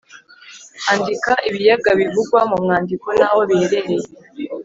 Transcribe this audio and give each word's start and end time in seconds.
andika 0.93 1.31
ibiyaga 1.49 1.91
bivugwa 1.99 2.39
mu 2.49 2.57
mwandiko 2.63 3.07
n’aho 3.19 3.39
biherereye. 3.49 4.07